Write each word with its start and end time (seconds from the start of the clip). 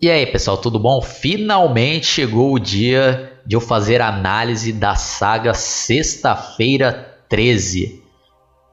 E 0.00 0.08
aí, 0.08 0.24
pessoal, 0.26 0.56
tudo 0.56 0.78
bom? 0.78 1.02
Finalmente 1.02 2.06
chegou 2.06 2.54
o 2.54 2.58
dia 2.60 3.32
de 3.44 3.56
eu 3.56 3.60
fazer 3.60 4.00
análise 4.00 4.72
da 4.72 4.94
saga 4.94 5.52
Sexta-feira 5.52 7.16
13. 7.28 8.00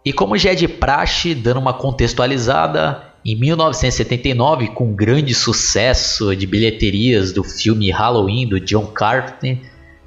E 0.05 0.14
como 0.14 0.38
já 0.38 0.52
é 0.52 0.55
de 0.55 0.68
praxe, 0.68 1.34
dando 1.34 1.59
uma 1.59 1.73
contextualizada, 1.73 3.02
em 3.25 3.36
1979, 3.36 4.68
com 4.68 4.93
grande 4.93 5.34
sucesso 5.34 6.36
de 6.36 6.46
bilheterias 6.46 7.32
do 7.32 7.44
filme 7.44 7.89
Halloween 7.89 8.48
do 8.48 8.60
John 8.60 8.86
Carpenter, 8.86 9.60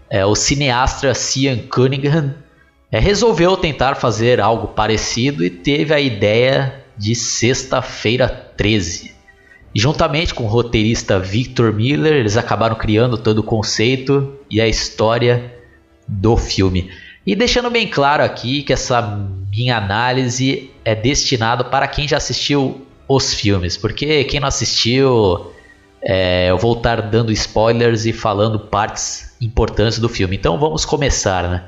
é, 0.08 0.24
o 0.24 0.36
cineasta 0.36 1.12
Cian 1.14 1.58
Cunningham 1.68 2.32
é, 2.92 3.00
resolveu 3.00 3.56
tentar 3.56 3.96
fazer 3.96 4.40
algo 4.40 4.68
parecido 4.68 5.44
e 5.44 5.50
teve 5.50 5.92
a 5.92 5.98
ideia 5.98 6.84
de 6.96 7.16
Sexta-feira 7.16 8.28
13. 8.56 9.17
E 9.78 9.80
juntamente 9.80 10.34
com 10.34 10.42
o 10.42 10.48
roteirista 10.48 11.20
Victor 11.20 11.72
Miller, 11.72 12.14
eles 12.14 12.36
acabaram 12.36 12.74
criando 12.74 13.16
todo 13.16 13.38
o 13.38 13.42
conceito 13.44 14.36
e 14.50 14.60
a 14.60 14.66
história 14.66 15.54
do 16.04 16.36
filme. 16.36 16.90
E 17.24 17.36
deixando 17.36 17.70
bem 17.70 17.86
claro 17.86 18.24
aqui 18.24 18.64
que 18.64 18.72
essa 18.72 19.00
minha 19.52 19.76
análise 19.76 20.68
é 20.84 20.96
destinada 20.96 21.62
para 21.62 21.86
quem 21.86 22.08
já 22.08 22.16
assistiu 22.16 22.88
os 23.06 23.32
filmes, 23.32 23.76
porque 23.76 24.24
quem 24.24 24.40
não 24.40 24.48
assistiu, 24.48 25.52
é, 26.02 26.50
eu 26.50 26.58
vou 26.58 26.72
estar 26.72 27.00
dando 27.00 27.30
spoilers 27.30 28.04
e 28.04 28.12
falando 28.12 28.58
partes 28.58 29.36
importantes 29.40 30.00
do 30.00 30.08
filme. 30.08 30.34
Então 30.34 30.58
vamos 30.58 30.84
começar, 30.84 31.48
né? 31.48 31.64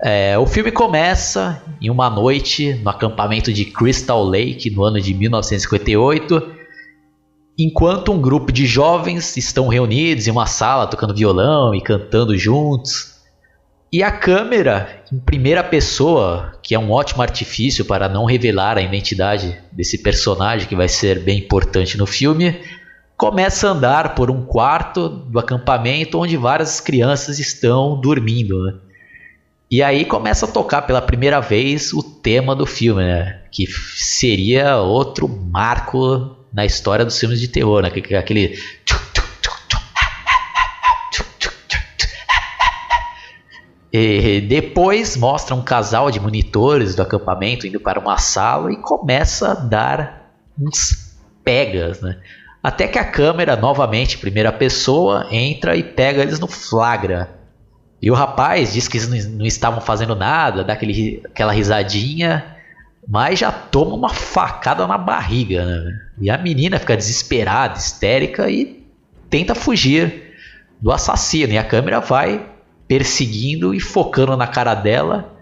É, 0.00 0.38
o 0.38 0.46
filme 0.46 0.70
começa 0.70 1.60
em 1.82 1.90
uma 1.90 2.08
noite 2.08 2.74
no 2.84 2.88
acampamento 2.88 3.52
de 3.52 3.64
Crystal 3.64 4.22
Lake 4.22 4.70
no 4.70 4.84
ano 4.84 5.00
de 5.00 5.12
1958 5.12 6.57
enquanto 7.58 8.12
um 8.12 8.20
grupo 8.20 8.52
de 8.52 8.64
jovens 8.66 9.36
estão 9.36 9.66
reunidos 9.66 10.28
em 10.28 10.30
uma 10.30 10.46
sala 10.46 10.86
tocando 10.86 11.14
violão 11.14 11.74
e 11.74 11.80
cantando 11.80 12.38
juntos. 12.38 13.18
E 13.92 14.02
a 14.02 14.12
câmera, 14.12 15.02
em 15.12 15.18
primeira 15.18 15.64
pessoa, 15.64 16.52
que 16.62 16.74
é 16.74 16.78
um 16.78 16.92
ótimo 16.92 17.22
artifício 17.22 17.84
para 17.84 18.08
não 18.08 18.26
revelar 18.26 18.78
a 18.78 18.82
identidade 18.82 19.58
desse 19.72 19.98
personagem 19.98 20.68
que 20.68 20.76
vai 20.76 20.88
ser 20.88 21.20
bem 21.20 21.38
importante 21.38 21.98
no 21.98 22.06
filme, 22.06 22.60
começa 23.16 23.66
a 23.66 23.72
andar 23.72 24.14
por 24.14 24.30
um 24.30 24.44
quarto 24.44 25.08
do 25.08 25.38
acampamento 25.38 26.20
onde 26.20 26.36
várias 26.36 26.80
crianças 26.80 27.38
estão 27.40 28.00
dormindo. 28.00 28.62
Né? 28.62 28.74
E 29.70 29.82
aí 29.82 30.04
começa 30.04 30.46
a 30.46 30.48
tocar 30.48 30.82
pela 30.82 31.02
primeira 31.02 31.40
vez 31.40 31.92
o 31.92 32.02
tema 32.02 32.54
do 32.56 32.64
filme, 32.64 33.02
né? 33.02 33.38
que 33.50 33.66
seria 33.66 34.76
outro 34.78 35.28
marco 35.28 36.36
na 36.52 36.64
história 36.64 37.04
dos 37.04 37.18
filmes 37.18 37.40
de 37.40 37.48
terror, 37.48 37.82
né? 37.82 37.88
Aquele. 38.18 38.58
E 43.90 44.42
depois 44.42 45.16
mostra 45.16 45.54
um 45.54 45.62
casal 45.62 46.10
de 46.10 46.20
monitores 46.20 46.94
do 46.94 47.02
acampamento 47.02 47.66
indo 47.66 47.80
para 47.80 47.98
uma 47.98 48.18
sala 48.18 48.70
e 48.70 48.76
começa 48.76 49.52
a 49.52 49.54
dar 49.54 50.30
uns 50.60 51.16
pegas, 51.42 52.00
né? 52.00 52.18
Até 52.62 52.86
que 52.86 52.98
a 52.98 53.04
câmera, 53.04 53.56
novamente, 53.56 54.18
primeira 54.18 54.52
pessoa, 54.52 55.26
entra 55.30 55.74
e 55.74 55.82
pega 55.82 56.22
eles 56.22 56.38
no 56.38 56.46
flagra. 56.46 57.30
E 58.00 58.10
o 58.10 58.14
rapaz 58.14 58.72
diz 58.72 58.86
que 58.86 58.98
eles 58.98 59.28
não 59.28 59.44
estavam 59.46 59.80
fazendo 59.80 60.14
nada, 60.14 60.62
dá 60.62 60.72
aquele, 60.72 61.22
aquela 61.24 61.52
risadinha 61.52 62.56
mas 63.08 63.38
já 63.38 63.50
toma 63.50 63.94
uma 63.94 64.10
facada 64.10 64.86
na 64.86 64.98
barriga, 64.98 65.64
né? 65.64 66.00
E 66.20 66.30
a 66.30 66.36
menina 66.36 66.78
fica 66.78 66.94
desesperada, 66.94 67.78
histérica 67.78 68.50
e 68.50 68.84
tenta 69.30 69.54
fugir 69.54 70.34
do 70.78 70.92
assassino. 70.92 71.54
E 71.54 71.58
a 71.58 71.64
câmera 71.64 72.00
vai 72.00 72.46
perseguindo 72.86 73.72
e 73.72 73.80
focando 73.80 74.36
na 74.36 74.46
cara 74.46 74.74
dela, 74.74 75.34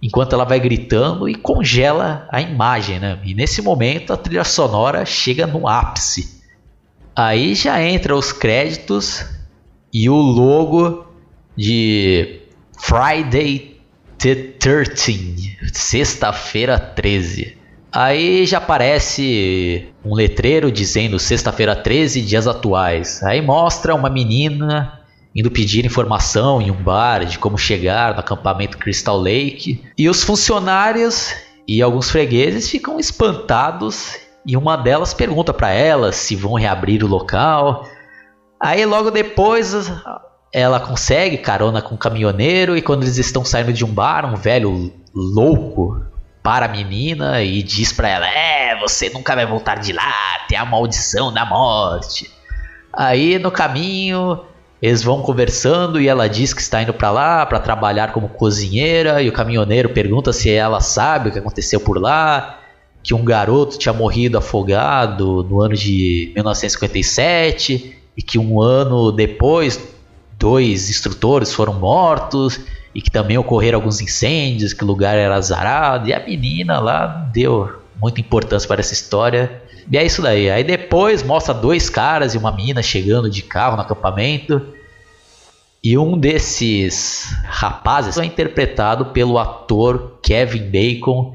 enquanto 0.00 0.34
ela 0.34 0.44
vai 0.44 0.60
gritando 0.60 1.28
e 1.28 1.34
congela 1.34 2.28
a 2.30 2.40
imagem, 2.40 3.00
né? 3.00 3.18
E 3.24 3.34
nesse 3.34 3.60
momento 3.60 4.12
a 4.12 4.16
trilha 4.16 4.44
sonora 4.44 5.04
chega 5.04 5.48
no 5.48 5.66
ápice. 5.66 6.44
Aí 7.16 7.56
já 7.56 7.82
entra 7.82 8.14
os 8.14 8.32
créditos 8.32 9.26
e 9.92 10.08
o 10.08 10.14
logo 10.14 11.03
de 11.56 12.40
Friday 12.78 13.80
The 14.18 14.34
13, 14.58 15.58
sexta-feira 15.72 16.78
13. 16.78 17.58
Aí 17.92 18.46
já 18.46 18.58
aparece 18.58 19.86
um 20.04 20.14
letreiro 20.14 20.72
dizendo 20.72 21.18
sexta-feira 21.18 21.76
13, 21.76 22.22
dias 22.22 22.48
atuais. 22.48 23.22
Aí 23.22 23.40
mostra 23.40 23.94
uma 23.94 24.10
menina 24.10 25.00
indo 25.34 25.50
pedir 25.50 25.84
informação 25.84 26.62
em 26.62 26.70
um 26.70 26.82
bar 26.82 27.24
de 27.24 27.38
como 27.38 27.58
chegar 27.58 28.14
no 28.14 28.20
acampamento 28.20 28.78
Crystal 28.78 29.16
Lake. 29.16 29.82
E 29.96 30.08
os 30.08 30.22
funcionários 30.22 31.34
e 31.68 31.82
alguns 31.82 32.10
fregueses 32.10 32.68
ficam 32.68 32.98
espantados 32.98 34.16
e 34.46 34.56
uma 34.56 34.76
delas 34.76 35.14
pergunta 35.14 35.52
para 35.52 35.70
ela 35.70 36.12
se 36.12 36.36
vão 36.36 36.54
reabrir 36.54 37.04
o 37.04 37.08
local. 37.08 37.86
Aí 38.60 38.84
logo 38.86 39.10
depois 39.10 39.74
ela 40.54 40.78
consegue 40.78 41.36
carona 41.36 41.82
com 41.82 41.96
o 41.96 41.98
caminhoneiro 41.98 42.76
e 42.76 42.80
quando 42.80 43.02
eles 43.02 43.18
estão 43.18 43.44
saindo 43.44 43.72
de 43.72 43.84
um 43.84 43.92
bar, 43.92 44.24
um 44.24 44.36
velho 44.36 44.92
louco 45.12 46.00
para 46.44 46.66
a 46.66 46.68
menina 46.68 47.42
e 47.42 47.60
diz 47.60 47.92
para 47.92 48.08
ela: 48.08 48.28
"É, 48.28 48.78
você 48.78 49.10
nunca 49.10 49.34
vai 49.34 49.44
voltar 49.44 49.80
de 49.80 49.92
lá, 49.92 50.12
tem 50.48 50.56
a 50.56 50.64
maldição 50.64 51.32
da 51.32 51.44
morte". 51.44 52.30
Aí 52.92 53.36
no 53.40 53.50
caminho 53.50 54.42
eles 54.80 55.02
vão 55.02 55.22
conversando 55.22 56.00
e 56.00 56.06
ela 56.06 56.28
diz 56.28 56.54
que 56.54 56.60
está 56.60 56.80
indo 56.80 56.94
para 56.94 57.10
lá 57.10 57.44
para 57.44 57.58
trabalhar 57.58 58.12
como 58.12 58.28
cozinheira 58.28 59.20
e 59.20 59.28
o 59.28 59.32
caminhoneiro 59.32 59.88
pergunta 59.88 60.32
se 60.32 60.50
ela 60.50 60.80
sabe 60.80 61.30
o 61.30 61.32
que 61.32 61.38
aconteceu 61.40 61.80
por 61.80 62.00
lá, 62.00 62.60
que 63.02 63.12
um 63.12 63.24
garoto 63.24 63.76
tinha 63.76 63.92
morrido 63.92 64.38
afogado 64.38 65.42
no 65.50 65.60
ano 65.60 65.74
de 65.74 66.30
1957 66.36 67.98
e 68.16 68.22
que 68.22 68.38
um 68.38 68.62
ano 68.62 69.10
depois 69.10 69.94
dois 70.44 70.90
instrutores 70.90 71.54
foram 71.54 71.72
mortos 71.72 72.60
e 72.94 73.00
que 73.00 73.10
também 73.10 73.38
ocorreram 73.38 73.78
alguns 73.78 74.02
incêndios, 74.02 74.74
que 74.74 74.84
o 74.84 74.86
lugar 74.86 75.16
era 75.16 75.36
azarado, 75.36 76.06
e 76.06 76.12
a 76.12 76.20
menina 76.20 76.78
lá 76.80 77.06
deu 77.32 77.80
muita 77.98 78.20
importância 78.20 78.68
para 78.68 78.80
essa 78.80 78.92
história. 78.92 79.62
E 79.90 79.96
é 79.96 80.04
isso 80.04 80.20
daí. 80.20 80.50
Aí 80.50 80.62
depois 80.62 81.22
mostra 81.22 81.54
dois 81.54 81.88
caras 81.88 82.34
e 82.34 82.38
uma 82.38 82.52
menina 82.52 82.82
chegando 82.82 83.30
de 83.30 83.40
carro 83.40 83.74
no 83.76 83.80
acampamento. 83.80 84.60
E 85.82 85.96
um 85.96 86.18
desses 86.18 87.34
rapazes 87.46 88.18
é 88.18 88.24
interpretado 88.26 89.06
pelo 89.06 89.38
ator 89.38 90.18
Kevin 90.22 90.70
Bacon, 90.70 91.34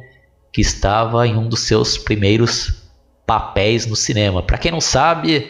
que 0.53 0.61
estava 0.61 1.27
em 1.27 1.35
um 1.35 1.49
dos 1.49 1.61
seus 1.61 1.97
primeiros 1.97 2.83
papéis 3.25 3.87
no 3.87 3.95
cinema. 3.95 4.43
Para 4.43 4.59
quem 4.59 4.71
não 4.71 4.79
sabe, 4.79 5.47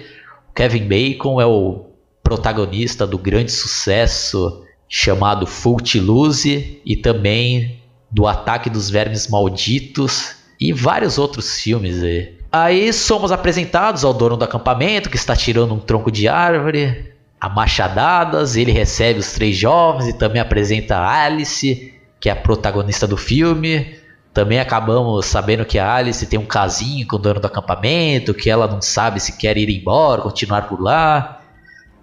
Kevin 0.56 0.88
Bacon 0.88 1.42
é 1.42 1.46
o 1.46 1.88
protagonista 2.24 3.07
do 3.07 3.18
grande 3.18 3.52
sucesso 3.52 4.63
chamado 4.88 5.46
Footloose 5.46 6.81
e 6.85 6.96
também 6.96 7.81
do 8.09 8.28
Ataque 8.28 8.69
dos 8.69 8.90
Vermes 8.90 9.28
Malditos 9.28 10.35
e 10.59 10.74
vários 10.74 11.18
outros 11.18 11.59
filmes 11.62 12.02
aí. 12.02 12.38
Aí 12.52 12.91
somos 12.91 13.31
apresentados 13.31 14.03
ao 14.03 14.13
dono 14.13 14.35
do 14.35 14.44
acampamento 14.44 15.09
que 15.09 15.16
está 15.16 15.35
tirando 15.35 15.74
um 15.74 15.80
tronco 15.80 16.12
de 16.12 16.28
árvore 16.28 17.09
a 17.40 17.47
machadadas, 17.47 18.56
ele 18.57 18.72
recebe 18.72 19.19
os 19.19 19.31
três 19.31 19.56
jovens 19.56 20.09
e 20.09 20.13
também 20.13 20.41
apresenta 20.41 20.97
a 20.97 21.24
Alice, 21.24 21.94
que 22.19 22.28
é 22.28 22.34
a 22.34 22.36
protagonista 22.36 23.07
do 23.07 23.16
filme. 23.16 23.97
Também 24.34 24.59
acabamos 24.59 25.25
sabendo 25.25 25.66
que 25.66 25.80
a 25.80 25.96
Alice 25.96 26.25
tem 26.25 26.38
um 26.38 26.46
casinho 26.46 27.07
com 27.07 27.16
o 27.16 27.19
dono 27.19 27.40
do 27.40 27.47
acampamento, 27.47 28.34
que 28.34 28.50
ela 28.50 28.68
não 28.68 28.81
sabe 28.81 29.19
se 29.19 29.38
quer 29.38 29.57
ir 29.57 29.69
embora, 29.69 30.21
continuar 30.21 30.63
por 30.63 30.81
lá. 30.81 31.38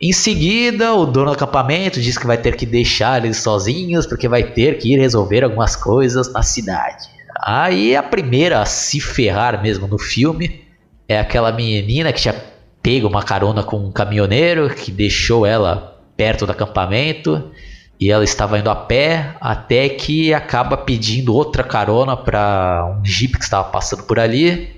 Em 0.00 0.12
seguida, 0.12 0.92
o 0.94 1.06
dono 1.06 1.30
do 1.30 1.32
acampamento 1.32 2.00
diz 2.00 2.18
que 2.18 2.26
vai 2.26 2.36
ter 2.36 2.54
que 2.54 2.66
deixar 2.66 3.24
eles 3.24 3.38
sozinhos 3.38 4.06
porque 4.06 4.28
vai 4.28 4.42
ter 4.42 4.76
que 4.76 4.92
ir 4.92 4.98
resolver 4.98 5.42
algumas 5.42 5.74
coisas 5.74 6.30
na 6.32 6.42
cidade. 6.42 7.08
Aí 7.42 7.96
a 7.96 8.02
primeira 8.02 8.60
a 8.60 8.66
se 8.66 9.00
ferrar 9.00 9.62
mesmo 9.62 9.86
no 9.86 9.98
filme 9.98 10.60
é 11.08 11.18
aquela 11.18 11.50
menina 11.50 12.12
que 12.12 12.20
tinha 12.20 12.34
pego 12.82 13.08
uma 13.08 13.22
carona 13.22 13.62
com 13.62 13.78
um 13.78 13.90
caminhoneiro 13.90 14.68
que 14.68 14.92
deixou 14.92 15.46
ela 15.46 15.98
perto 16.16 16.44
do 16.44 16.52
acampamento 16.52 17.50
e 17.98 18.10
ela 18.10 18.22
estava 18.22 18.58
indo 18.58 18.70
a 18.70 18.76
pé 18.76 19.34
até 19.40 19.88
que 19.88 20.34
acaba 20.34 20.76
pedindo 20.76 21.34
outra 21.34 21.64
carona 21.64 22.16
para 22.16 22.96
um 22.98 23.04
jeep 23.04 23.38
que 23.38 23.44
estava 23.44 23.68
passando 23.70 24.02
por 24.02 24.20
ali. 24.20 24.76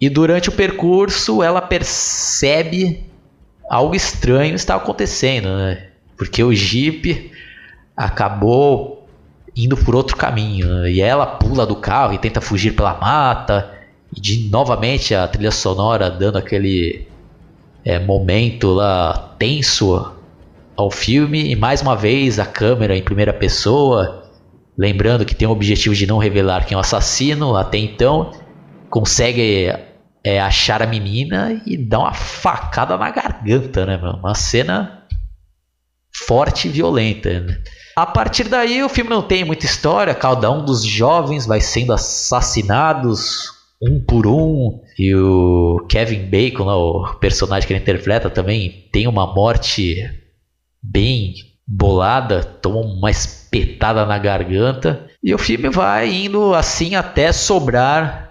E 0.00 0.08
durante 0.08 0.48
o 0.48 0.52
percurso 0.52 1.42
ela 1.42 1.60
percebe 1.60 3.09
algo 3.70 3.94
estranho 3.94 4.56
está 4.56 4.74
acontecendo, 4.74 5.56
né? 5.56 5.86
Porque 6.16 6.42
o 6.42 6.52
Jeep 6.52 7.30
acabou 7.96 9.06
indo 9.56 9.76
por 9.76 9.94
outro 9.94 10.16
caminho. 10.16 10.66
Né? 10.66 10.90
E 10.90 11.00
ela 11.00 11.24
pula 11.24 11.64
do 11.64 11.76
carro 11.76 12.12
e 12.12 12.18
tenta 12.18 12.40
fugir 12.40 12.74
pela 12.74 12.94
mata. 12.94 13.72
E 14.14 14.20
de 14.20 14.48
novamente 14.50 15.14
a 15.14 15.28
trilha 15.28 15.52
sonora 15.52 16.10
dando 16.10 16.36
aquele 16.36 17.06
é, 17.84 18.00
momento 18.00 18.72
lá 18.72 19.34
tenso 19.38 20.12
ao 20.76 20.90
filme 20.90 21.52
e 21.52 21.54
mais 21.54 21.80
uma 21.80 21.94
vez 21.94 22.40
a 22.40 22.46
câmera 22.46 22.96
em 22.96 23.02
primeira 23.02 23.32
pessoa, 23.32 24.24
lembrando 24.76 25.24
que 25.24 25.34
tem 25.34 25.46
o 25.46 25.50
objetivo 25.52 25.94
de 25.94 26.06
não 26.06 26.18
revelar 26.18 26.66
quem 26.66 26.74
é 26.74 26.78
o 26.78 26.80
assassino 26.80 27.54
até 27.54 27.78
então, 27.78 28.32
consegue 28.88 29.72
é, 30.22 30.40
achar 30.40 30.82
a 30.82 30.86
menina 30.86 31.62
e 31.66 31.76
dar 31.76 32.00
uma 32.00 32.14
facada 32.14 32.96
na 32.96 33.10
garganta, 33.10 33.86
né, 33.86 33.96
meu? 33.96 34.12
Uma 34.12 34.34
cena 34.34 35.04
forte 36.12 36.68
e 36.68 36.70
violenta. 36.70 37.40
Né? 37.40 37.58
A 37.96 38.06
partir 38.06 38.48
daí 38.48 38.82
o 38.82 38.88
filme 38.88 39.10
não 39.10 39.22
tem 39.22 39.44
muita 39.44 39.66
história, 39.66 40.14
cada 40.14 40.50
um 40.50 40.64
dos 40.64 40.84
jovens 40.84 41.46
vai 41.46 41.60
sendo 41.60 41.92
assassinados 41.92 43.60
um 43.82 44.00
por 44.00 44.26
um. 44.26 44.80
E 44.98 45.14
o 45.14 45.86
Kevin 45.88 46.28
Bacon, 46.28 46.68
o 46.68 47.14
personagem 47.14 47.66
que 47.66 47.72
ele 47.72 47.80
interpreta, 47.80 48.28
também 48.28 48.88
tem 48.92 49.06
uma 49.06 49.32
morte 49.32 50.08
bem 50.82 51.34
bolada, 51.66 52.42
toma 52.42 52.80
uma 52.80 53.10
espetada 53.10 54.04
na 54.04 54.18
garganta. 54.18 55.06
E 55.22 55.34
o 55.34 55.38
filme 55.38 55.68
vai 55.68 56.12
indo 56.12 56.54
assim 56.54 56.94
até 56.94 57.32
sobrar 57.32 58.29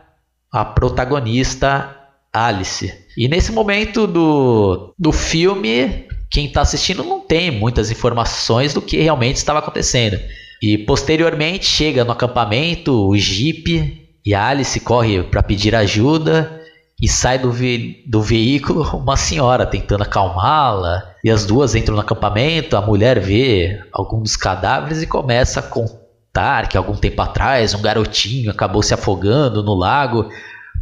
a 0.51 0.66
protagonista 0.66 1.96
Alice. 2.31 2.94
E 3.18 3.28
nesse 3.28 3.51
momento 3.51 4.07
do, 4.07 4.94
do 4.98 5.12
filme, 5.12 6.07
quem 6.30 6.46
está 6.46 6.62
assistindo 6.62 7.04
não 7.04 7.19
tem 7.19 7.51
muitas 7.51 7.92
informações 7.92 8.74
do 8.74 8.81
que 8.81 9.01
realmente 9.01 9.38
estava 9.38 9.60
acontecendo. 9.60 10.19
E 10.62 10.78
posteriormente 10.78 11.66
chega 11.66 12.04
no 12.04 12.12
acampamento 12.12 13.07
o 13.07 13.18
Jeep 13.18 14.07
e 14.25 14.36
Alice 14.36 14.80
corre 14.81 15.24
para 15.24 15.42
pedir 15.42 15.75
ajuda 15.75 16.60
e 17.01 17.07
sai 17.07 17.40
do, 17.40 17.51
ve 17.51 18.04
do 18.07 18.22
veículo 18.22 18.84
uma 18.98 19.16
senhora 19.16 19.66
tentando 19.66 20.04
acalmá-la. 20.04 21.16
E 21.24 21.30
as 21.30 21.46
duas 21.46 21.75
entram 21.75 21.96
no 21.96 22.01
acampamento, 22.01 22.78
a 22.78 22.81
mulher 22.81 23.19
vê 23.19 23.81
algum 23.92 24.22
dos 24.22 24.36
cadáveres 24.36 25.01
e 25.01 25.07
começa 25.07 25.60
a 25.60 25.63
contar 25.63 26.08
que 26.69 26.77
algum 26.77 26.95
tempo 26.95 27.21
atrás 27.21 27.73
um 27.73 27.81
garotinho 27.81 28.49
acabou 28.49 28.81
se 28.81 28.93
afogando 28.93 29.61
no 29.61 29.73
lago 29.73 30.29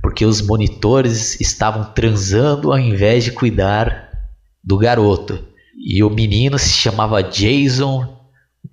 porque 0.01 0.25
os 0.25 0.41
monitores 0.41 1.39
estavam 1.41 1.83
transando 1.94 2.71
ao 2.71 2.77
invés 2.77 3.23
de 3.23 3.31
cuidar 3.31 4.09
do 4.63 4.77
garoto. 4.77 5.44
E 5.75 6.03
o 6.03 6.09
menino 6.09 6.59
se 6.59 6.69
chamava 6.69 7.23
Jason 7.23 8.21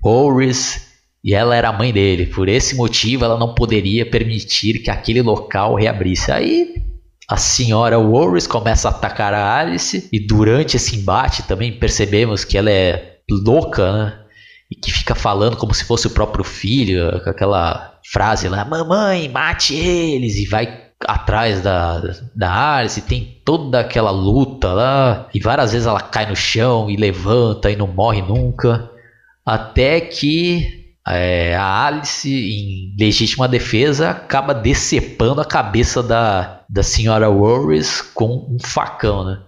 Morris 0.02 0.92
e 1.22 1.32
ela 1.32 1.56
era 1.56 1.70
a 1.70 1.72
mãe 1.72 1.92
dele. 1.92 2.26
Por 2.26 2.48
esse 2.48 2.74
motivo, 2.74 3.24
ela 3.24 3.38
não 3.38 3.54
poderia 3.54 4.04
permitir 4.04 4.80
que 4.80 4.90
aquele 4.90 5.22
local 5.22 5.74
reabrisse. 5.74 6.30
Aí 6.30 6.74
a 7.28 7.36
senhora 7.36 7.98
Warris 7.98 8.46
começa 8.46 8.88
a 8.88 8.90
atacar 8.90 9.32
a 9.32 9.58
Alice 9.58 10.08
e 10.12 10.20
durante 10.20 10.76
esse 10.76 10.96
embate 10.96 11.42
também 11.44 11.72
percebemos 11.72 12.44
que 12.44 12.58
ela 12.58 12.70
é 12.70 13.16
louca, 13.30 13.92
né? 13.92 14.23
E 14.74 14.76
que 14.76 14.92
fica 14.92 15.14
falando 15.14 15.56
como 15.56 15.72
se 15.72 15.84
fosse 15.84 16.08
o 16.08 16.10
próprio 16.10 16.42
filho, 16.42 17.22
com 17.22 17.30
aquela 17.30 17.94
frase 18.10 18.48
lá: 18.48 18.64
"Mamãe, 18.64 19.28
mate 19.28 19.74
eles" 19.74 20.36
e 20.36 20.46
vai 20.46 20.82
atrás 21.06 21.60
da, 21.60 22.02
da 22.34 22.76
Alice, 22.76 23.00
tem 23.02 23.40
toda 23.44 23.80
aquela 23.80 24.10
luta 24.10 24.72
lá, 24.72 25.28
e 25.32 25.40
várias 25.40 25.72
vezes 25.72 25.86
ela 25.86 26.00
cai 26.00 26.26
no 26.28 26.34
chão 26.34 26.90
e 26.90 26.96
levanta 26.96 27.70
e 27.70 27.76
não 27.76 27.86
morre 27.86 28.22
nunca, 28.22 28.90
até 29.44 30.00
que 30.00 30.94
é, 31.06 31.54
a 31.54 31.86
Alice, 31.86 32.28
em 32.28 32.96
legítima 32.98 33.46
defesa, 33.46 34.10
acaba 34.10 34.54
decepando 34.54 35.40
a 35.40 35.44
cabeça 35.44 36.02
da, 36.02 36.62
da 36.68 36.82
senhora 36.82 37.28
Worris 37.28 38.00
com 38.00 38.48
um 38.50 38.58
facão, 38.58 39.24
né? 39.24 39.38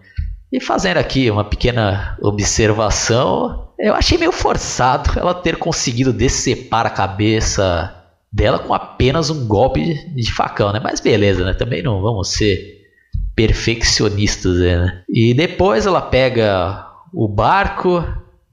E 0.53 0.61
fazendo 0.61 0.99
aqui 0.99 1.31
uma 1.31 1.45
pequena 1.45 2.17
observação, 2.21 3.69
eu 3.79 3.95
achei 3.95 4.17
meio 4.17 4.33
forçado 4.33 5.19
ela 5.19 5.35
ter 5.35 5.57
conseguido 5.57 6.13
decepar 6.13 6.87
a 6.87 6.91
cabeça 6.91 7.93
dela 8.33 8.59
com 8.59 8.73
apenas 8.73 9.31
um 9.31 9.47
golpe 9.47 9.95
de 10.15 10.33
facão, 10.33 10.73
né? 10.73 10.81
Mas 10.83 11.01
beleza, 11.01 11.45
né? 11.45 11.55
Também 11.55 11.83
não 11.83 12.01
vamos 12.01 12.29
ser 12.29 12.77
perfeccionistas, 13.35 14.59
né? 14.59 15.03
E 15.09 15.35
depois 15.35 15.85
ela 15.85 16.01
pega 16.01 16.87
o 17.13 17.29
barco, 17.29 18.05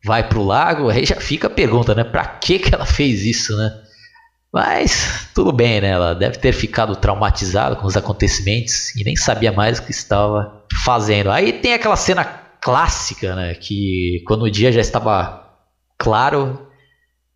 vai 0.04 0.28
pro 0.28 0.44
lago, 0.44 0.90
aí 0.90 1.06
já 1.06 1.16
fica 1.16 1.48
a 1.48 1.50
pergunta, 1.50 1.94
né? 1.94 2.04
Pra 2.04 2.26
que 2.26 2.60
que 2.60 2.74
ela 2.74 2.86
fez 2.86 3.24
isso, 3.24 3.56
né? 3.56 3.72
Mas 4.52 5.30
tudo 5.34 5.52
bem, 5.52 5.82
né? 5.82 5.90
Ela 5.90 6.14
deve 6.14 6.38
ter 6.38 6.54
ficado 6.54 6.96
traumatizada 6.96 7.76
com 7.76 7.88
os 7.88 7.98
acontecimentos 7.98 8.96
e 8.96 9.04
nem 9.04 9.16
sabia 9.16 9.52
mais 9.52 9.80
o 9.80 9.84
que 9.84 9.92
estava 9.92 10.63
fazendo. 10.84 11.32
Aí 11.32 11.54
tem 11.54 11.74
aquela 11.74 11.96
cena 11.96 12.24
clássica, 12.24 13.36
né? 13.36 13.54
Que 13.56 14.24
quando 14.26 14.44
o 14.44 14.52
dia 14.52 14.72
já 14.72 14.82
estava 14.82 15.44
claro 15.98 16.68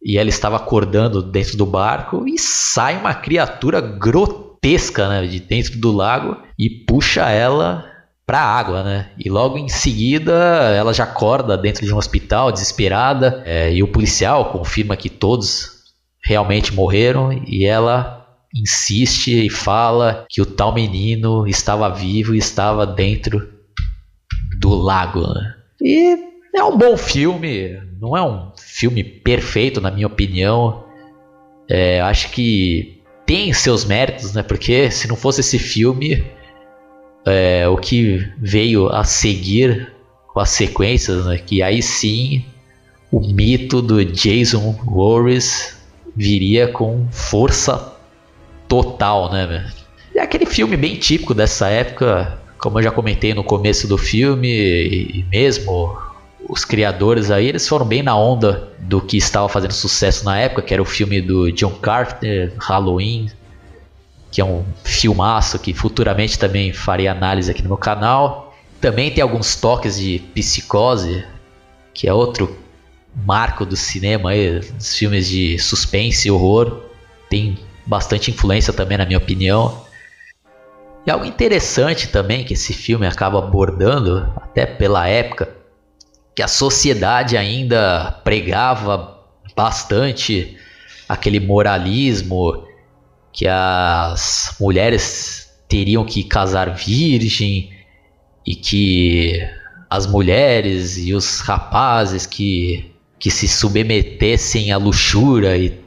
e 0.03 0.17
ela 0.17 0.29
estava 0.29 0.55
acordando 0.55 1.21
dentro 1.21 1.57
do 1.57 1.65
barco 1.65 2.27
e 2.27 2.37
sai 2.37 2.97
uma 2.97 3.13
criatura 3.13 3.81
grotesca, 3.81 5.07
né? 5.09 5.27
De 5.27 5.39
dentro 5.39 5.79
do 5.79 5.91
lago 5.91 6.37
e 6.57 6.69
puxa 6.69 7.29
ela 7.29 7.85
para 8.25 8.39
a 8.41 8.59
água, 8.59 8.83
né? 8.83 9.11
E 9.17 9.29
logo 9.29 9.57
em 9.57 9.69
seguida 9.69 10.33
ela 10.75 10.93
já 10.93 11.05
acorda 11.05 11.57
dentro 11.57 11.85
de 11.85 11.93
um 11.93 11.97
hospital 11.97 12.51
desesperada 12.51 13.41
é, 13.45 13.73
e 13.73 13.81
o 13.81 13.87
policial 13.87 14.51
confirma 14.51 14.97
que 14.97 15.09
todos 15.09 15.77
realmente 16.23 16.73
morreram 16.73 17.31
e 17.31 17.65
ela 17.65 18.16
insiste 18.61 19.45
e 19.45 19.49
fala 19.49 20.25
que 20.29 20.41
o 20.41 20.45
tal 20.45 20.73
menino 20.73 21.47
estava 21.47 21.89
vivo 21.89 22.33
e 22.35 22.37
estava 22.37 22.85
dentro 22.85 23.47
do 24.59 24.73
lago. 24.73 25.21
Né? 25.21 25.55
E 25.81 26.17
é 26.55 26.63
um 26.63 26.77
bom 26.77 26.97
filme, 26.97 27.79
não 27.99 28.15
é 28.15 28.23
um 28.23 28.51
filme 28.57 29.03
perfeito 29.03 29.79
na 29.79 29.91
minha 29.91 30.07
opinião. 30.07 30.83
É, 31.69 32.01
acho 32.01 32.31
que 32.31 33.01
tem 33.25 33.51
seus 33.53 33.83
méritos, 33.83 34.33
né? 34.33 34.41
Porque 34.41 34.89
se 34.89 35.07
não 35.07 35.15
fosse 35.15 35.41
esse 35.41 35.59
filme, 35.59 36.25
é, 37.25 37.67
o 37.67 37.75
que 37.77 38.25
veio 38.39 38.87
a 38.87 39.03
seguir 39.03 39.91
com 40.27 40.39
as 40.39 40.49
sequências, 40.51 41.25
né, 41.25 41.37
que 41.37 41.61
aí 41.61 41.81
sim 41.81 42.45
o 43.11 43.19
mito 43.19 43.81
do 43.81 44.03
Jason 44.05 44.71
Voorhees 44.83 45.77
viria 46.15 46.67
com 46.67 47.07
força 47.11 47.96
total, 48.67 49.31
né? 49.31 49.71
É 50.15 50.21
aquele 50.21 50.45
filme 50.45 50.75
bem 50.75 50.95
típico 50.95 51.33
dessa 51.33 51.67
época, 51.67 52.39
como 52.57 52.79
eu 52.79 52.83
já 52.83 52.91
comentei 52.91 53.33
no 53.33 53.43
começo 53.43 53.87
do 53.87 53.97
filme, 53.97 54.47
e 54.49 55.25
mesmo 55.31 55.97
os 56.49 56.63
criadores 56.63 57.29
aí, 57.29 57.47
eles 57.47 57.67
foram 57.67 57.85
bem 57.85 58.01
na 58.01 58.17
onda 58.17 58.69
do 58.79 59.01
que 59.01 59.17
estava 59.17 59.49
fazendo 59.49 59.73
sucesso 59.73 60.23
na 60.25 60.39
época, 60.39 60.61
que 60.61 60.73
era 60.73 60.81
o 60.81 60.85
filme 60.85 61.21
do 61.21 61.51
John 61.51 61.71
Carter, 61.71 62.53
Halloween, 62.57 63.29
que 64.31 64.41
é 64.41 64.45
um 64.45 64.63
filmaço 64.83 65.59
que 65.59 65.73
futuramente 65.73 66.39
também 66.39 66.71
farei 66.73 67.07
análise 67.07 67.51
aqui 67.51 67.61
no 67.61 67.69
meu 67.69 67.77
canal. 67.77 68.55
Também 68.79 69.11
tem 69.11 69.21
alguns 69.21 69.55
toques 69.55 69.97
de 69.97 70.19
psicose, 70.33 71.25
que 71.93 72.07
é 72.07 72.13
outro 72.13 72.57
marco 73.25 73.65
do 73.65 73.75
cinema 73.75 74.29
aí, 74.29 74.59
dos 74.59 74.95
filmes 74.95 75.27
de 75.27 75.57
suspense 75.59 76.27
e 76.27 76.31
horror. 76.31 76.81
Tem 77.29 77.57
bastante 77.87 78.29
influência 78.29 78.73
também, 78.73 78.97
na 78.97 79.05
minha 79.05 79.17
opinião. 79.17 79.85
E 81.05 81.09
algo 81.09 81.25
interessante 81.25 82.09
também 82.09 82.43
que 82.43 82.53
esse 82.53 82.73
filme 82.73 83.07
acaba 83.07 83.39
abordando, 83.39 84.31
até 84.35 84.65
pela 84.65 85.07
época, 85.07 85.55
que 86.35 86.43
a 86.43 86.47
sociedade 86.47 87.37
ainda 87.37 88.11
pregava 88.23 89.17
bastante 89.55 90.57
aquele 91.07 91.39
moralismo 91.39 92.65
que 93.31 93.47
as 93.47 94.55
mulheres 94.59 95.49
teriam 95.69 96.03
que 96.03 96.23
casar 96.23 96.75
virgem 96.75 97.71
e 98.45 98.55
que 98.55 99.39
as 99.89 100.05
mulheres 100.05 100.97
e 100.97 101.13
os 101.13 101.39
rapazes 101.39 102.25
que, 102.25 102.91
que 103.17 103.31
se 103.31 103.47
submetessem 103.47 104.71
à 104.71 104.77
luxúria 104.77 105.57
e 105.57 105.79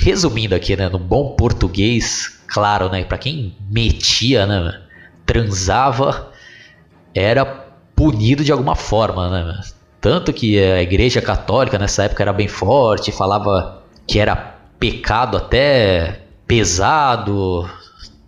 resumindo 0.00 0.54
aqui, 0.54 0.76
né, 0.76 0.88
no 0.88 0.98
bom 0.98 1.34
português, 1.36 2.40
claro, 2.46 2.88
né, 2.88 3.04
para 3.04 3.18
quem 3.18 3.54
metia, 3.70 4.46
né, 4.46 4.80
transava, 5.26 6.32
era 7.14 7.44
punido 7.94 8.42
de 8.42 8.50
alguma 8.50 8.74
forma, 8.74 9.28
né? 9.28 9.60
Tanto 10.00 10.32
que 10.32 10.58
a 10.58 10.82
igreja 10.82 11.20
católica 11.20 11.78
nessa 11.78 12.04
época 12.04 12.22
era 12.22 12.32
bem 12.32 12.48
forte, 12.48 13.12
falava 13.12 13.82
que 14.06 14.18
era 14.18 14.34
pecado 14.78 15.36
até 15.36 16.22
pesado 16.46 17.68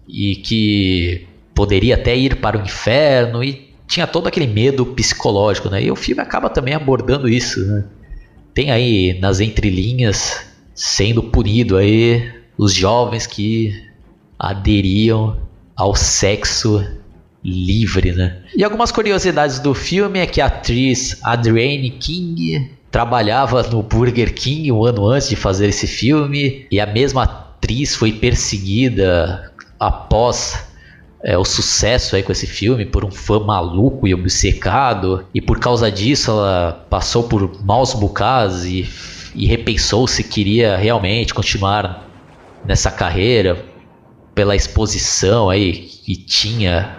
e 0.07 0.37
que 0.37 1.27
poderia 1.55 1.95
até 1.95 2.15
ir 2.15 2.37
para 2.37 2.59
o 2.59 2.63
inferno 2.63 3.43
e 3.43 3.73
tinha 3.87 4.07
todo 4.07 4.27
aquele 4.27 4.47
medo 4.47 4.85
psicológico, 4.85 5.71
né? 5.71 5.83
E 5.83 5.91
o 5.91 5.97
filme 5.97 6.21
acaba 6.21 6.51
também 6.51 6.75
abordando 6.75 7.27
isso, 7.27 7.65
né? 7.65 7.85
Tem 8.53 8.71
aí 8.71 9.19
nas 9.19 9.41
entrelinhas 9.41 10.52
sendo 10.75 11.23
punido 11.23 11.77
aí 11.77 12.33
os 12.57 12.73
jovens 12.73 13.27
que 13.27 13.73
aderiam 14.39 15.37
ao 15.77 15.95
sexo 15.95 16.85
livre, 17.45 18.13
né? 18.13 18.43
E 18.55 18.63
algumas 18.63 18.93
curiosidades 18.93 19.59
do 19.59 19.75
filme 19.75 20.19
é 20.19 20.27
que 20.27 20.41
a 20.41 20.47
atriz 20.47 21.19
Adrienne 21.23 21.91
King 21.91 22.71
trabalhava 22.91 23.63
no 23.65 23.83
Burger 23.83 24.35
King 24.35 24.71
um 24.71 24.85
ano 24.85 25.07
antes 25.07 25.29
de 25.29 25.37
fazer 25.37 25.69
esse 25.69 25.87
filme 25.87 26.67
e 26.71 26.79
a 26.79 26.87
mesma 26.87 27.23
atriz 27.25 27.97
foi 27.97 28.13
perseguida 28.13 29.51
após 29.81 30.67
é, 31.25 31.39
o 31.39 31.45
sucesso 31.45 32.15
aí 32.15 32.23
com 32.23 32.31
esse 32.31 32.47
filme 32.47 32.85
por 32.85 33.05
um 33.05 33.11
fã 33.11 33.41
maluco 33.41 34.07
e 34.07 34.15
obcecado 34.15 35.25
e 35.33 35.41
por 35.41 35.59
causa 35.59 35.91
disso 35.91 36.31
ela 36.31 36.87
passou 36.91 37.25
por 37.25 37.65
maus 37.65 37.95
bocados 37.95 38.65
e, 38.67 38.89
e 39.35 39.47
repensou 39.47 40.07
se 40.07 40.25
queria 40.25 40.77
realmente 40.77 41.35
continuar 41.35 42.09
nessa 42.65 42.91
carreira 42.91 43.65
pela 44.35 44.57
exposição 44.57 45.51
aí 45.51 45.73
que 45.73 46.17
tinha 46.17 46.97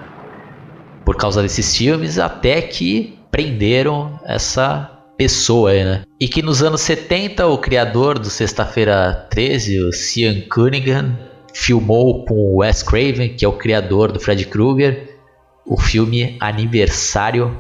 por 1.06 1.16
causa 1.16 1.42
desses 1.42 1.76
filmes 1.76 2.18
até 2.18 2.62
que 2.62 3.18
prenderam 3.30 4.20
essa 4.26 4.90
pessoa 5.18 5.72
aí, 5.72 5.84
né? 5.84 6.04
E 6.20 6.28
que 6.28 6.42
nos 6.42 6.64
anos 6.64 6.82
70 6.82 7.48
o 7.48 7.58
criador 7.58 8.18
do 8.18 8.30
Sexta-feira 8.30 9.28
13, 9.30 9.82
o 9.82 9.92
Cian 9.92 10.42
Cunningham, 10.50 11.18
filmou 11.54 12.26
com 12.26 12.58
Wes 12.58 12.82
Craven, 12.82 13.30
que 13.30 13.46
é 13.46 13.48
o 13.48 13.54
criador 13.54 14.12
do 14.12 14.20
Fred 14.20 14.46
Krueger, 14.46 15.18
o 15.66 15.78
filme 15.78 16.36
Aniversário 16.40 17.58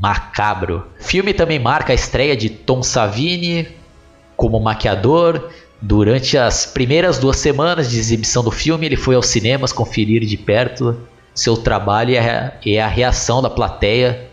Macabro. 0.00 0.86
O 0.98 1.04
filme 1.04 1.32
também 1.32 1.58
marca 1.58 1.92
a 1.92 1.94
estreia 1.94 2.36
de 2.36 2.48
Tom 2.48 2.82
Savini 2.82 3.68
como 4.40 4.58
maquiador. 4.58 5.50
Durante 5.82 6.38
as 6.38 6.64
primeiras 6.64 7.18
duas 7.18 7.36
semanas 7.36 7.90
de 7.90 7.98
exibição 7.98 8.42
do 8.42 8.50
filme, 8.50 8.86
ele 8.86 8.96
foi 8.96 9.14
aos 9.14 9.26
cinemas 9.26 9.70
conferir 9.70 10.24
de 10.24 10.36
perto 10.36 10.98
seu 11.34 11.56
trabalho 11.56 12.14
e 12.64 12.78
a 12.78 12.88
reação 12.88 13.40
da 13.40 13.48
plateia 13.48 14.28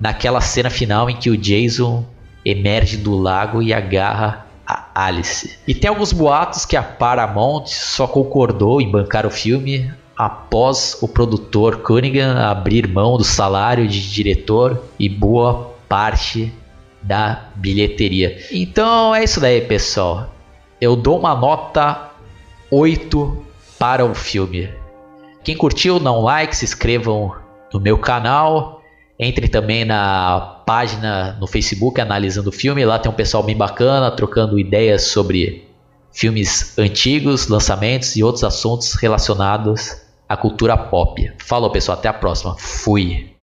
naquela 0.00 0.40
cena 0.40 0.68
final 0.68 1.08
em 1.08 1.16
que 1.16 1.30
o 1.30 1.36
Jason 1.36 2.04
emerge 2.44 2.96
do 2.96 3.16
lago 3.16 3.62
e 3.62 3.72
agarra 3.72 4.46
a 4.66 5.06
Alice. 5.06 5.58
E 5.66 5.74
tem 5.74 5.88
alguns 5.88 6.12
boatos 6.12 6.64
que 6.64 6.76
a 6.76 6.82
Paramount 6.82 7.66
só 7.66 8.06
concordou 8.06 8.80
em 8.80 8.90
bancar 8.90 9.26
o 9.26 9.30
filme 9.30 9.92
após 10.16 10.98
o 11.00 11.08
produtor 11.08 11.78
Cunningham 11.78 12.36
abrir 12.38 12.88
mão 12.88 13.16
do 13.16 13.24
salário 13.24 13.86
de 13.86 14.10
diretor 14.10 14.82
e 14.98 15.08
boa 15.08 15.74
parte 15.88 16.52
da 17.02 17.50
bilheteria. 17.56 18.38
Então 18.50 19.14
é 19.14 19.24
isso 19.24 19.40
daí, 19.40 19.60
pessoal. 19.62 20.32
Eu 20.80 20.96
dou 20.96 21.18
uma 21.18 21.34
nota 21.34 22.10
8 22.70 23.44
para 23.78 24.04
o 24.04 24.14
filme. 24.14 24.70
Quem 25.42 25.56
curtiu, 25.56 25.98
dá 25.98 26.12
um 26.12 26.20
like, 26.20 26.56
se 26.56 26.64
inscrevam 26.64 27.34
no 27.72 27.80
meu 27.80 27.98
canal. 27.98 28.82
Entre 29.18 29.48
também 29.48 29.84
na 29.84 30.62
página 30.64 31.36
no 31.38 31.46
Facebook 31.46 32.00
analisando 32.00 32.48
o 32.48 32.52
filme. 32.52 32.84
Lá 32.84 32.98
tem 32.98 33.10
um 33.10 33.14
pessoal 33.14 33.42
bem 33.42 33.56
bacana 33.56 34.10
trocando 34.10 34.58
ideias 34.58 35.02
sobre 35.04 35.68
filmes 36.12 36.78
antigos, 36.78 37.48
lançamentos 37.48 38.16
e 38.16 38.22
outros 38.22 38.44
assuntos 38.44 38.94
relacionados 38.94 39.96
à 40.28 40.36
cultura 40.36 40.76
pop. 40.76 41.32
Falou, 41.38 41.70
pessoal, 41.70 41.98
até 41.98 42.08
a 42.08 42.14
próxima. 42.14 42.56
Fui. 42.58 43.30